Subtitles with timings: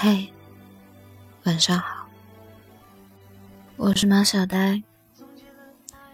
[0.00, 0.32] 嘿
[1.42, 2.08] 晚上好，
[3.74, 4.80] 我是马小呆。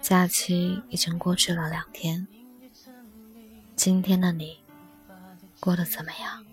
[0.00, 2.26] 假期已经过去了两天，
[3.76, 4.58] 今天的你
[5.60, 6.46] 过得怎么样？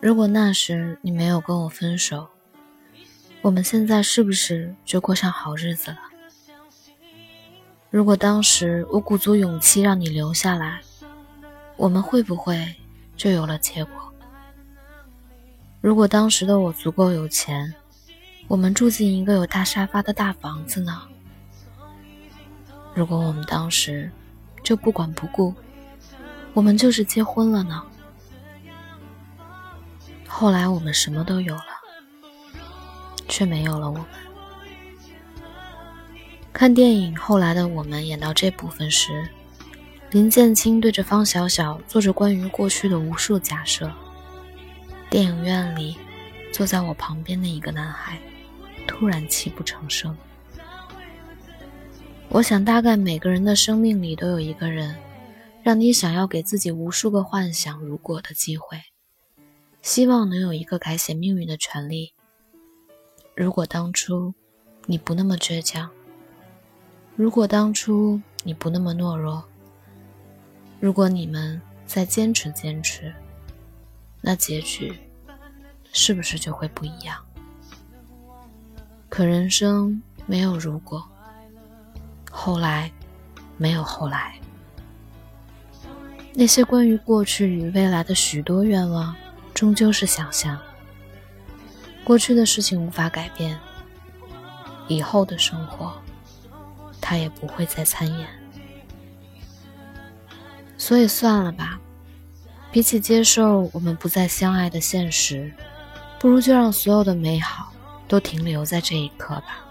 [0.00, 2.28] 如果那时你没有跟我分手，
[3.40, 5.98] 我们现在是不是就过上好日子了？
[7.88, 10.80] 如果当时我鼓足勇气让你留下来，
[11.76, 12.74] 我们会不会
[13.22, 14.12] 就有了结果？
[15.80, 17.72] 如果当时的我足够有钱，
[18.48, 21.02] 我们住进一个有大沙发的大房子呢？
[22.92, 24.10] 如果我们当时
[24.64, 25.54] 就不管不顾，
[26.52, 27.80] 我们就是结婚了呢？
[30.26, 31.66] 后来我们什么都有了，
[33.28, 34.04] 却没有了我们。
[36.52, 39.28] 看电影《后来的我们》演到这部分时，
[40.12, 43.90] 林建清对着方小小做着关于过去的无数假设。
[45.08, 45.96] 电影院里，
[46.52, 48.20] 坐在我旁边的一个男孩
[48.86, 50.14] 突然泣不成声。
[52.28, 54.94] 我想，大概每个人的生命里都有一个人，
[55.62, 58.82] 让你想要给自己无数个幻想如果的机会，
[59.80, 62.12] 希望能有一个改写命运的权利。
[63.34, 64.34] 如果当初
[64.84, 65.88] 你不那么倔强，
[67.16, 69.42] 如果当初你不那么懦弱，
[70.82, 73.14] 如果你们再坚持坚持。
[74.20, 74.92] 那结局
[75.92, 77.24] 是不是就会不一样？
[79.08, 81.08] 可人生没有如果，
[82.32, 82.90] 后来
[83.56, 84.36] 没有后来。
[86.34, 89.14] 那些关于过去与未来的许多愿望，
[89.54, 90.58] 终究是想象。
[92.02, 93.56] 过去的事情无法改变，
[94.88, 95.92] 以后的生活，
[97.00, 98.41] 他也不会再参演。
[100.82, 101.78] 所以算了吧。
[102.72, 105.52] 比起接受我们不再相爱的现实，
[106.18, 107.72] 不如就让所有的美好
[108.08, 109.64] 都停留在这一刻吧。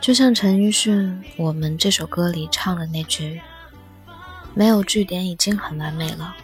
[0.00, 3.40] 就像陈奕迅《我们》这首歌里唱的那句
[4.54, 6.36] ：“没有句点已经很完美了，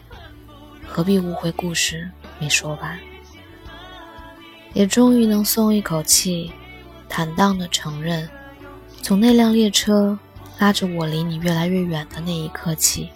[0.88, 2.98] 何必误会故事没说完？”
[4.74, 6.50] 也终于能松一口气，
[7.08, 8.28] 坦荡地承认，
[9.00, 10.18] 从那辆列车
[10.58, 13.10] 拉着我离你越来越远的那一刻起。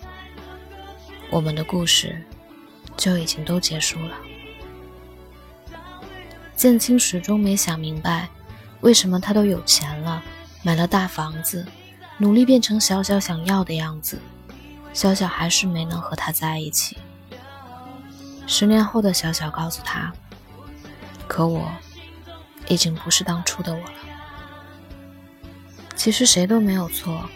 [1.31, 2.21] 我们的故事
[2.97, 4.17] 就已经都结束了。
[6.56, 8.29] 建清始终没想明白，
[8.81, 10.23] 为什么他都有钱了，
[10.62, 11.67] 买了大房子，
[12.19, 14.21] 努力变成小小想要的样子，
[14.93, 16.99] 小小还是没能和他在一起。
[18.47, 20.12] 十年后的小小告诉他
[21.27, 21.73] ：“可我
[22.69, 23.93] 已经不是当初的我了。”
[26.00, 27.28] 其实谁都没有错。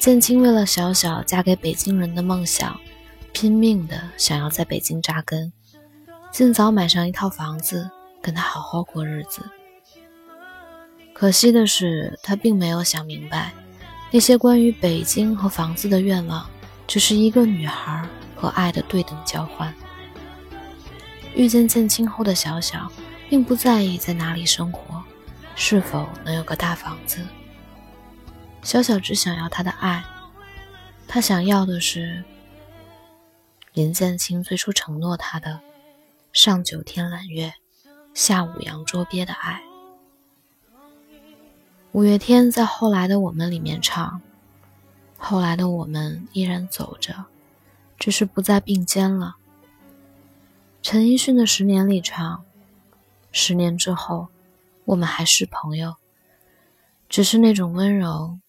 [0.00, 2.76] 建清为了小小嫁给北京人的梦想。
[3.30, 5.52] 拼命的想要在北京扎根，
[6.32, 7.88] 尽早买上一套房子，
[8.20, 9.48] 跟他好好过日子。
[11.12, 13.52] 可惜的是，他并没有想明白，
[14.10, 16.50] 那些关于北京和房子的愿望，
[16.88, 19.72] 只是一个女孩和爱的对等交换。
[21.36, 22.90] 遇见建清后的小小，
[23.28, 25.00] 并不在意在哪里生活，
[25.54, 27.20] 是否能有个大房子。
[28.62, 30.04] 小小只想要他的爱，
[31.06, 32.24] 他想要的是。
[33.74, 35.60] 林建清最初承诺他的
[36.32, 37.54] “上九天揽月，
[38.12, 39.62] 下五洋捉鳖”的爱。
[41.92, 44.20] 五月天在《后来的我们》里面唱
[45.16, 47.26] ：“后来的我们依然走着，
[48.00, 49.36] 只是不再并肩了。”
[50.82, 52.44] 陈奕迅的《十年》里唱
[53.30, 54.26] ：“十年之后，
[54.86, 55.94] 我们还是朋友，
[57.08, 58.40] 只是那种温柔，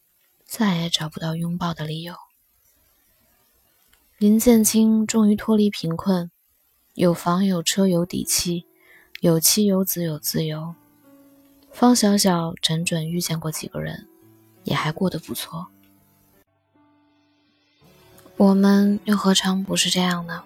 [0.50, 2.16] 再也找不到拥抱的理由。”
[4.18, 6.32] 林建清终于脱离贫困，
[6.96, 8.66] 有房有车有底气，
[9.22, 10.74] 有妻有子有自由。
[11.72, 14.08] 方小小整整遇见过几个人，
[14.64, 15.68] 也还过得不错。
[18.36, 20.44] 我们又何尝不是这样呢？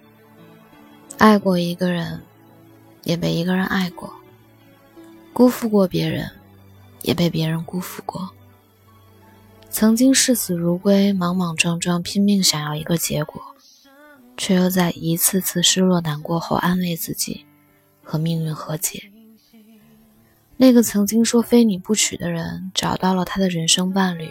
[1.16, 2.22] 爱过一个人，
[3.04, 4.10] 也被一个人爱过；
[5.32, 6.30] 辜负过别人，
[7.02, 8.30] 也被别人辜负过。
[9.74, 13.42] 曾经视死如归，莽莽撞撞，拼命想要一个结果。
[14.36, 17.44] 却又在一次次失落难过后安慰自己，
[18.00, 19.10] 和命运和解。
[20.56, 24.28] 那个曾经说非你不娶的人找到了他的人生伴侣，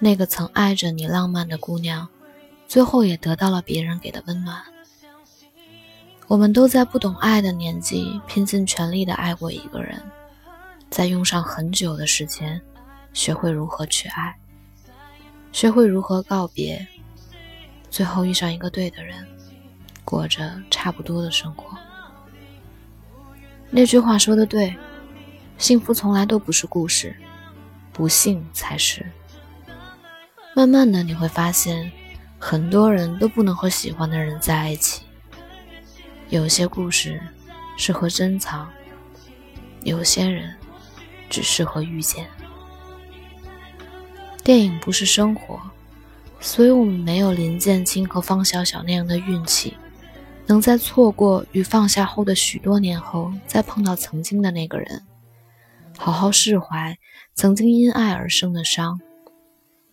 [0.00, 2.08] 那个曾爱着你浪漫的姑娘，
[2.66, 4.62] 最后也得到了别人给的温暖。
[6.26, 10.00] 我们都在不懂爱的年纪，拼尽全力的爱过一个人，
[10.88, 12.62] 在用上很久的时间，
[13.12, 14.36] 学会如何去爱，
[15.52, 16.86] 学会如何告别。
[17.90, 19.26] 最后遇上一个对的人，
[20.04, 21.76] 过着差不多的生活。
[23.70, 24.74] 那句话说的对，
[25.58, 27.14] 幸福从来都不是故事，
[27.92, 29.04] 不幸才是。
[30.54, 31.92] 慢慢的你会发现，
[32.38, 35.02] 很多人都不能和喜欢的人在一起。
[36.30, 37.20] 有些故事
[37.76, 38.70] 适合珍藏，
[39.82, 40.54] 有些人
[41.28, 42.26] 只适合遇见。
[44.44, 45.60] 电影不是生活，
[46.40, 49.76] 所以我们没有林建清和方小小那样的运气，
[50.46, 55.02] 能在错过与放下后的许多年后，再碰到曾经的那个人，
[55.96, 56.98] 好好释怀
[57.34, 59.00] 曾经因爱而生的伤，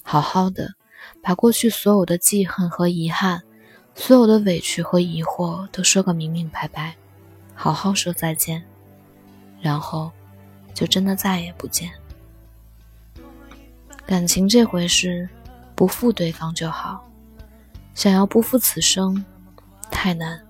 [0.01, 0.73] 好好的
[1.21, 3.43] 把过去所有的记恨和遗憾。
[3.95, 6.95] 所有的委屈和疑惑都说个明明白白，
[7.53, 8.63] 好好说再见，
[9.59, 10.09] 然后
[10.73, 11.91] 就真的再也不见。
[14.09, 15.29] 感情这回事，
[15.75, 17.07] 不负对方就好，
[17.93, 19.23] 想要不负此生，
[19.91, 20.41] 太难。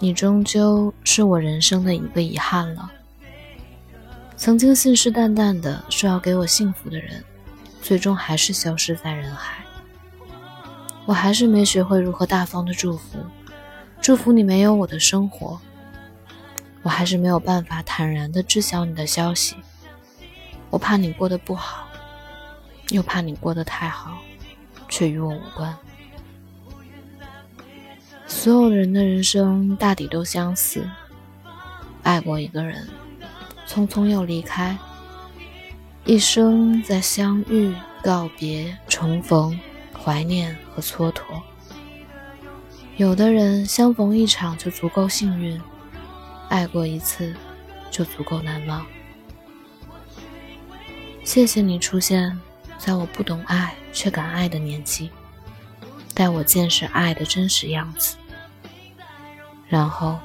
[0.00, 2.90] 你终究是我人生的一个遗憾了。
[4.36, 7.22] 曾经信誓旦旦的说要给我幸福的人，
[7.80, 9.64] 最终还是消失在人海。
[11.04, 13.20] 我还是没学会如何大方的祝福，
[14.00, 15.60] 祝福你没有我的生活。
[16.82, 19.54] 我还是没有办法坦然的知晓你的消息。
[20.76, 21.88] 我怕你过得不好，
[22.90, 24.18] 又怕你过得太好，
[24.90, 25.74] 却与我无关。
[28.26, 30.86] 所有人的人生大抵都相似，
[32.02, 32.86] 爱过一个人，
[33.66, 34.76] 匆匆又离开，
[36.04, 39.58] 一生在相遇、告别、重逢。
[40.04, 41.40] 怀念和蹉跎，
[42.98, 45.58] 有的人相逢一场就足够幸运，
[46.50, 47.34] 爱过一次
[47.90, 48.86] 就足够难忘。
[51.26, 52.40] 谢谢你出现
[52.78, 55.10] 在我不懂爱却敢爱的年纪，
[56.14, 58.16] 带我见识爱的真实样子，
[59.68, 60.20] 然后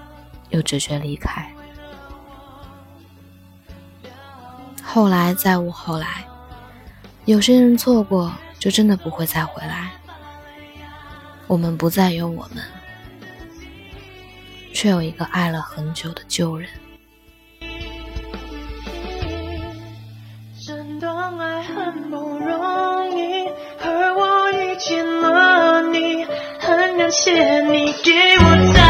[0.52, 1.52] 又决绝离开。
[4.84, 6.24] 后来再无后来，
[7.26, 8.32] 有些人错过。
[8.60, 9.90] 就真的不会再回来，
[11.48, 12.64] 我们不再有我们，
[14.72, 16.70] 却有一个爱了很久的旧人。
[27.12, 28.81] 谢你给我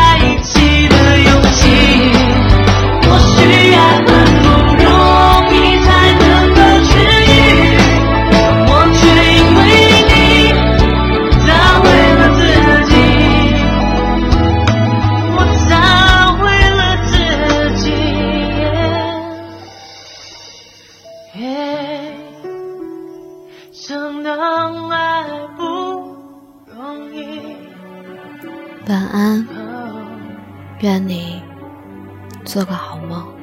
[32.51, 33.40] 做个好梦。